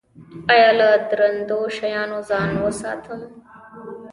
ایا 0.53 0.69
له 0.79 0.89
درندو 1.09 1.59
شیانو 1.77 2.19
ځان 2.29 2.49
وساتم؟ 2.63 3.21